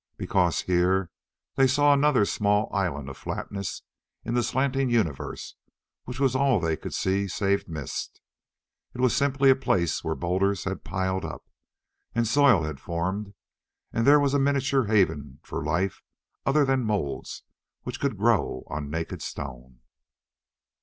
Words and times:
Because 0.17 0.61
here 0.63 1.11
they 1.57 1.67
saw 1.67 1.93
another 1.93 2.25
small 2.25 2.71
island 2.73 3.07
of 3.07 3.17
flatness 3.17 3.83
in 4.25 4.33
the 4.33 4.41
slanting 4.41 4.89
universe 4.89 5.53
which 6.05 6.19
was 6.19 6.35
all 6.35 6.59
they 6.59 6.75
could 6.75 6.95
see 6.95 7.27
save 7.27 7.67
mist. 7.67 8.19
It 8.95 8.99
was 8.99 9.15
simply 9.15 9.51
a 9.51 9.55
place 9.55 10.03
where 10.03 10.15
boulders 10.15 10.63
had 10.63 10.83
piled 10.83 11.23
up, 11.23 11.45
and 12.15 12.27
soil 12.27 12.63
had 12.63 12.79
formed, 12.79 13.35
and 13.93 14.07
there 14.07 14.19
was 14.19 14.33
a 14.33 14.39
miniature 14.39 14.85
haven 14.85 15.39
for 15.43 15.63
life 15.63 16.01
other 16.47 16.65
than 16.65 16.83
moulds 16.83 17.43
which 17.83 17.99
could 17.99 18.17
grow 18.17 18.63
on 18.65 18.89
naked 18.89 19.21
stone. 19.21 19.81